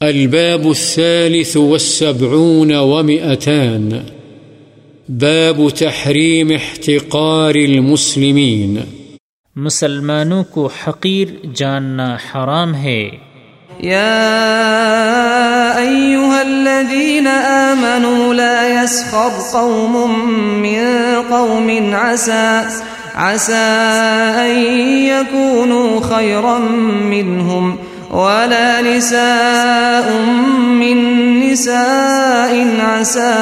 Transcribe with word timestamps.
الباب 0.00 0.66
الثالث 0.66 1.56
والسبعون 1.56 2.74
ومئتان. 2.74 3.88
باب 5.08 5.68
تحريم 5.78 6.50
احتقار 6.50 7.54
المسلمين. 7.54 8.76
مسلمانوں 9.56 10.44
کو 10.44 10.68
حقیر 10.86 11.28
جاننا 11.54 12.14
حرام 12.14 12.74
ہے۔ 12.74 13.10
يا 13.80 14.32
أيها 15.76 16.40
الذين 16.40 17.26
آمنوا 17.46 18.34
لا 18.34 18.82
يسخر 18.82 19.28
قوم 19.52 20.14
من 20.62 20.84
قوم 21.28 21.94
عسى 21.94 22.58
عسى 23.14 23.80
أن 24.34 24.58
يكونوا 24.88 26.00
خيرا 26.00 26.58
منهم۔ 26.90 27.89
ولا 28.10 28.80
نساء 28.80 30.12
من 30.80 31.40
نساء 31.40 32.66
عسى 32.80 33.34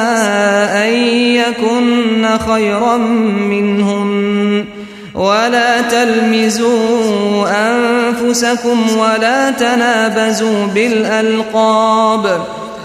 أن 0.71 0.93
يكن 1.35 2.27
خيرا 2.47 2.97
منهم 2.97 4.09
ولا 5.15 5.81
تلمزوا 5.81 7.47
أنفسكم 7.49 8.97
ولا 8.97 9.51
تنابزوا 9.51 10.65
بالألقاب. 10.65 12.41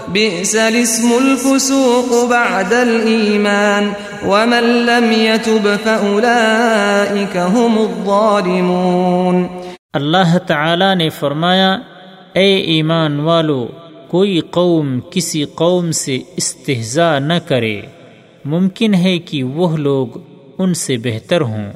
بئس 0.07 0.55
الاسم 0.55 1.09
الفسوق 1.17 2.29
بعد 2.29 2.73
الإيمان. 2.73 3.91
ومن 4.27 4.85
لم 4.85 5.11
يتب 5.11 5.77
فأولئك 5.85 7.37
هم 7.37 7.77
الظالمون. 7.77 9.64
اللہ 9.95 10.37
تعالی 10.37 10.95
نے 10.95 11.09
فرمایا، 11.09 11.77
اے 12.33 12.55
ایمان 12.55 13.19
والو 13.19 13.67
کوئی 14.07 14.39
قوم 14.39 14.99
کسی 15.11 15.45
قوم 15.45 15.91
سے 15.91 16.19
استحضاء 16.37 17.19
نہ 17.19 17.33
کرے۔ 17.47 17.81
ممکن 18.45 18.93
ہے 18.93 19.19
کہ 19.19 19.43
وہ 19.43 19.77
لوگ 19.77 20.07
ان 20.57 20.73
سے 20.73 20.97
بہتر 20.97 21.41
ہوں 21.41 21.71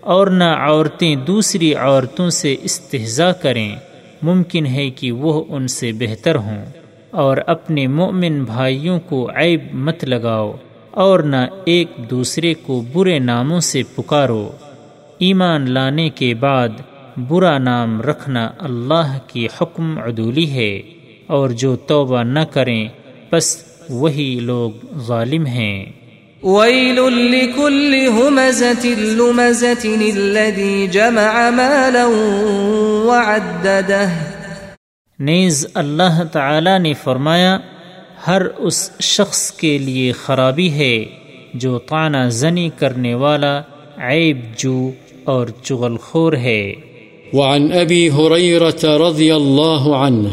اور 0.00 0.26
نہ 0.26 0.44
عورتیں 0.44 1.16
دوسری 1.16 1.74
عورتوں 1.74 2.30
سے 2.30 2.56
استحضاء 2.62 3.32
کریں۔ 3.32 3.76
ممکن 4.22 4.66
ہے 4.66 4.90
کہ 4.90 5.12
وہ 5.12 5.44
ان 5.48 5.68
سے 5.68 5.92
بہتر 5.92 6.34
ہوں 6.34 6.64
اور 7.10 7.36
اپنے 7.46 7.86
مومن 7.86 8.44
بھائیوں 8.44 9.00
کو 9.00 9.30
عیب 9.34 9.60
مت 9.72 10.04
لگاؤ 10.04 10.52
اور 10.90 11.20
نہ 11.20 11.46
ایک 11.64 11.88
دوسرے 12.10 12.54
کو 12.54 12.82
برے 12.92 13.18
ناموں 13.18 13.60
سے 13.60 13.82
پکارو۔ 13.94 14.50
ایمان 15.18 15.70
لانے 15.70 16.08
کے 16.08 16.34
بعد 16.34 16.68
برا 17.16 17.58
نام 17.58 18.00
رکھنا 18.00 18.50
اللہ 18.58 19.18
کی 19.26 19.46
حکم 19.60 19.98
عدولی 19.98 20.50
ہے 20.50 20.82
اور 21.26 21.50
جو 21.50 21.76
توبہ 21.76 22.22
نہ 22.22 22.40
کریں 22.40 22.88
بس 23.32 23.64
وہی 23.90 24.38
لوگ 24.42 24.70
ظالم 24.98 25.46
ہیں۔ 25.46 25.86
ويل 26.42 27.00
لكل 27.12 27.94
همزة 27.94 28.88
لمزة 28.98 30.02
الذي 30.16 30.86
جمع 30.86 31.50
مالا 31.50 32.06
وعدده۔ 33.06 34.12
نیز 35.18 35.66
اللہ 35.74 36.22
تعالی 36.32 36.78
نے 36.78 36.92
فرمایا 36.94 37.58
ہر 38.26 38.42
اس 38.44 38.90
شخص 39.00 39.52
کے 39.52 39.78
لیے 39.78 40.12
خرابی 40.12 40.70
ہے 40.70 41.04
جو 41.54 41.78
طعنہ 41.78 42.28
زنی 42.28 42.70
کرنے 42.78 43.14
والا 43.14 43.62
عیب 43.98 44.38
جو 44.56 44.90
اور 45.24 45.46
چغل 45.62 45.96
خور 45.96 46.32
ہے۔ 46.32 46.72
وعن 47.32 47.72
أبي 47.72 48.10
هريرة 48.10 48.96
رضي 48.96 49.36
الله 49.36 49.96
عنه 49.96 50.30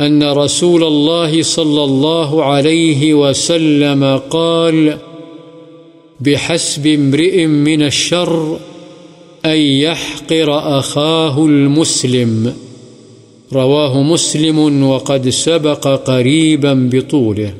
أن 0.00 0.22
رسول 0.22 0.84
الله 0.84 1.42
صلى 1.42 1.84
الله 1.84 2.44
عليه 2.44 3.14
وسلم 3.14 4.04
قال، 4.28 4.90
بحسب 6.20 6.86
امرئ 6.86 7.46
من 7.46 7.82
الشر 7.82 8.56
أن 9.44 9.56
يحقر 9.56 10.78
أخاه 10.78 11.46
المسلم. 11.46 12.48
رواه 13.52 14.02
مسلم 14.02 14.82
وقد 14.82 15.28
سبق 15.28 15.88
قريبا 16.04 16.88
بطوله. 16.92 17.50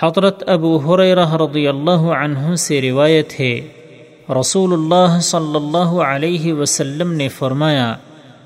حضرت 0.00 0.42
ابو 0.46 0.76
حریرہ 0.76 1.34
رضی 1.34 1.66
اللہ 1.68 1.90
عنہ 1.90 2.54
سے 2.54 2.80
روایت 2.80 3.40
ہے 3.40 3.60
رسول 4.40 4.72
اللہ 4.72 5.20
صلی 5.20 5.56
اللہ 5.56 6.00
علیہ 6.02 6.52
وسلم 6.52 7.12
نے 7.12 7.28
فرمایا، 7.28 7.96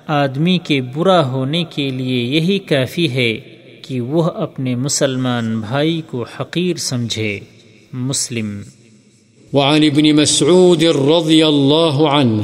آدمی 0.06 0.58
کے 0.58 0.80
برا 0.80 1.26
ہونے 1.26 1.64
کے 1.64 1.90
لیے 1.90 2.24
یہی 2.24 2.58
کافی 2.58 3.10
ہے 3.10 3.40
کہ 3.82 4.00
وہ 4.00 4.22
اپنے 4.22 4.74
مسلمان 4.74 5.60
بھائی 5.60 6.02
کو 6.10 6.24
حقیر 6.40 6.76
سمجھے۔ 6.76 7.40
مسلم۔ 7.92 8.60
وعن 9.52 9.82
ابن 9.82 10.16
مسعود 10.16 10.82
رضي 10.82 11.42
الله 11.42 12.06
عنه 12.06 12.42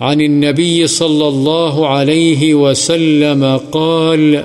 عن 0.00 0.20
النبي 0.20 0.86
صلى 0.86 1.24
الله 1.24 1.86
عليه 1.86 2.56
وسلم 2.56 3.44
قال 3.70 4.36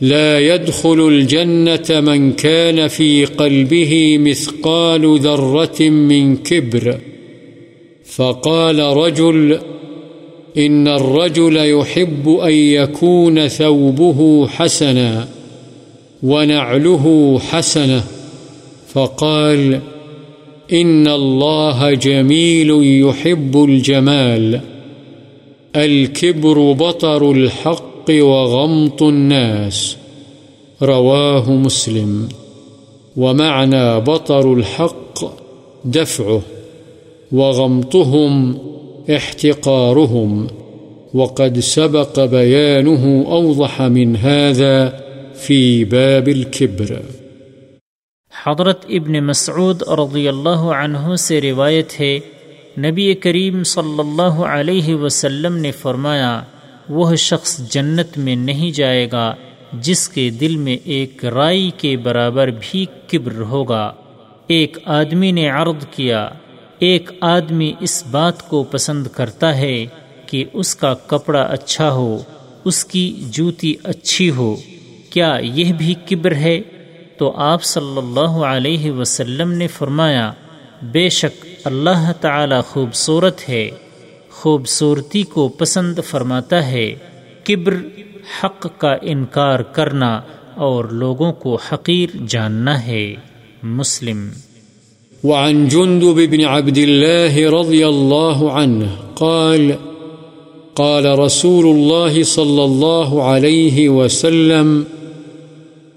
لا 0.00 0.54
يدخل 0.54 1.08
الجنة 1.08 2.00
من 2.00 2.32
كان 2.32 2.88
في 2.88 3.24
قلبه 3.24 4.18
مثقال 4.18 5.18
ذرة 5.18 5.82
من 5.82 6.36
كبر. 6.36 6.98
فقال 8.04 8.78
رجل، 8.78 9.58
إن 10.58 10.88
الرجل 10.88 11.56
يحب 11.56 12.28
أن 12.28 12.52
يكون 12.52 13.48
ثوبه 13.48 14.46
حسنا 14.46 15.28
ونعله 16.22 17.38
حسنة. 17.38 18.04
فقال، 18.88 19.80
إن 20.72 21.08
الله 21.08 21.94
جميل 21.94 22.70
يحب 23.06 23.64
الجمال. 23.64 24.60
الكبر 25.76 26.72
بطر 26.72 27.30
الحق 27.30 27.95
الحق 28.10 28.24
وغمط 28.24 29.02
الناس. 29.02 29.96
رواه 30.82 31.50
مسلم. 31.50 32.26
ومعنى 33.16 34.00
بطر 34.06 34.44
الحق 34.44 35.24
دفعه. 35.84 36.38
وغمطهم 37.32 38.52
احتقارهم. 39.08 40.46
وقد 41.14 41.58
سبق 41.58 42.18
بيانه 42.18 43.24
أوضح 43.30 43.82
من 43.82 44.16
هذا 44.16 44.88
في 45.36 45.84
باب 45.84 46.28
الكبر. 46.28 46.94
حضرت 48.44 48.84
ابن 48.88 49.24
مسعود 49.26 49.82
رضی 49.82 50.28
اللہ 50.28 50.72
عنہ 50.84 51.16
سے 51.16 51.40
روایت 51.40 52.00
ہے، 52.00 52.18
نبی 52.78 53.14
کریم 53.14 53.64
صلی 53.64 53.98
اللہ 53.98 54.44
علیہ 54.44 54.94
وسلم 54.94 55.56
نے 55.56 55.70
فرمایا 55.70 56.42
وہ 56.88 57.16
شخص 57.16 57.58
جنت 57.58 58.18
میں 58.18 58.36
نہیں 58.36 58.70
جائے 58.70 59.08
گا، 59.12 59.34
جس 59.72 60.08
کے 60.08 60.30
دل 60.30 60.56
میں 60.56 60.76
ایک 60.84 61.24
رائی 61.24 61.70
کے 61.78 61.96
برابر 61.96 62.48
بھی 62.60 62.86
کبر 63.08 63.40
ہوگا۔ 63.40 63.92
ایک 64.46 64.78
آدمی 64.84 65.32
نے 65.32 65.48
عرض 65.48 65.86
کیا، 65.90 66.28
ایک 66.78 67.10
آدمی 67.20 67.72
اس 67.80 68.04
بات 68.10 68.48
کو 68.48 68.64
پسند 68.64 69.06
کرتا 69.06 69.56
ہے 69.56 69.86
کہ 70.26 70.44
اس 70.52 70.76
کا 70.76 70.94
کپڑا 70.94 71.42
اچھا 71.42 71.92
ہو، 71.92 72.22
اس 72.64 72.84
کی 72.84 73.24
جوتی 73.30 73.74
اچھی 73.82 74.30
ہو۔ 74.30 74.56
کیا 75.10 75.38
یہ 75.42 75.72
بھی 75.72 75.94
کبر 76.10 76.34
ہے؟ 76.34 76.60
تو 77.18 77.32
آپ 77.36 77.64
صلی 77.64 77.98
اللہ 77.98 78.44
علیہ 78.44 78.90
وسلم 78.90 79.52
نے 79.52 79.66
فرمایا، 79.66 80.32
بے 80.82 81.08
شک 81.08 81.46
اللہ 81.64 82.12
تعالی 82.20 82.54
خوبصورت 82.66 83.48
ہے۔ 83.48 83.70
خوبصورتی 84.36 85.22
کو 85.22 85.48
پسند 85.48 85.98
فرماتا 86.06 86.66
ہے۔ 86.66 86.94
کبر، 87.44 87.74
حق 88.42 88.66
کا 88.78 88.96
انکار 89.02 89.60
کرنا 89.60 90.20
اور 90.54 90.84
لوگوں 90.84 91.32
کو 91.32 91.58
حقیر 91.72 92.16
جاننا 92.28 92.86
ہے۔ 92.86 93.14
مسلم۔ 93.62 94.28
وعن 95.24 95.68
جندب 95.68 96.30
بن 96.30 96.44
عبد 96.44 96.78
الله 96.78 97.60
رضي 97.60 97.82
الله 97.82 98.48
عنه 98.50 98.86
قال 99.14 99.72
قال 100.74 101.06
رسول 101.06 101.64
الله 101.66 102.22
صلى 102.22 102.62
الله 102.62 103.22
عليه 103.22 104.04
وسلم، 104.04 104.82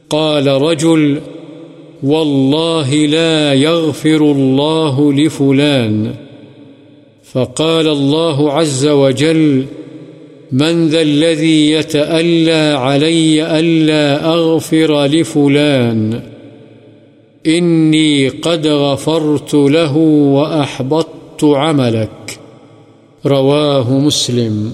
قال 0.09 0.47
رجل، 0.47 1.19
والله 2.03 3.07
لا 3.07 3.53
يغفر 3.53 4.21
الله 4.21 5.11
لفلان۔ 5.11 6.28
فقال 7.33 7.87
الله 7.87 8.59
عز 8.59 8.87
وجل، 8.87 9.61
من 10.51 10.87
ذا 10.87 11.01
الذي 11.01 11.71
يتألى 11.71 12.75
علي 12.77 13.45
ألا 13.59 14.25
أغفر 14.25 15.05
لفلان، 15.05 16.19
إني 17.47 18.27
قد 18.27 18.67
غفرت 18.67 19.53
له 19.53 19.97
وأحبطت 20.35 21.43
عملك 21.43 22.31
رواه 23.25 23.89
مسلم۔ 23.89 24.71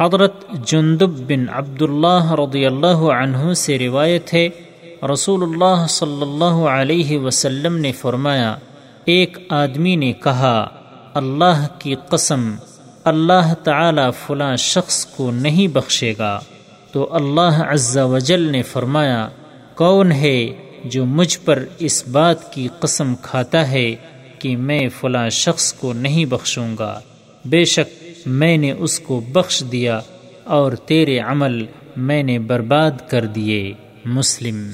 حضرت 0.00 0.66
جندب 0.66 1.10
بن 1.10 1.48
عبداللہ 1.48 2.32
رضی 2.32 2.66
اللہ 2.66 2.96
عنہ 2.96 3.52
سے 3.52 3.78
روایت 3.78 4.34
ہے، 4.34 4.48
رسول 5.12 5.42
اللہ 5.42 5.86
صلی 5.88 6.22
اللہ 6.22 6.58
علیہ 6.66 7.18
وسلم 7.18 7.76
نے 7.76 7.92
فرمایا، 7.92 8.56
ایک 9.04 9.38
آدمی 9.48 9.96
نے 9.96 10.12
کہا 10.12 10.66
اللہ 11.16 11.66
کی 11.78 11.94
قسم، 12.08 12.54
اللہ 13.04 13.54
تعالی 13.64 14.02
فلاں 14.26 14.56
شخص 14.56 15.06
کو 15.06 15.30
نہیں 15.30 15.68
بخشے 15.68 16.14
گا۔ 16.18 16.40
تو 16.92 17.14
اللہ 17.14 17.62
عز 17.68 17.98
و 17.98 18.18
جل 18.18 18.40
نے 18.40 18.62
فرمایا، 18.62 19.28
کون 19.74 20.12
ہے 20.12 20.46
جو 20.84 21.04
مجھ 21.04 21.38
پر 21.44 21.64
اس 21.78 22.08
بات 22.08 22.52
کی 22.52 22.68
قسم 22.80 23.14
کھاتا 23.22 23.70
ہے 23.70 23.94
کہ 24.38 24.56
میں 24.56 24.88
فلاں 25.00 25.28
شخص 25.28 25.72
کو 25.72 25.92
نہیں 25.92 26.24
بخشوں 26.24 26.76
گا؟ 26.78 27.00
بے 27.44 27.64
شک 27.64 28.04
میں 28.26 28.56
نے 28.56 28.72
اس 28.72 29.00
کو 29.00 29.20
بخش 29.32 29.64
دیا 29.72 30.00
اور 30.44 30.72
تیرے 30.72 31.18
عمل 31.18 31.66
میں 31.96 32.22
نے 32.22 32.38
برباد 32.38 32.90
کر 33.08 33.26
دیے۔ 33.26 33.72
مسلم 34.04 34.70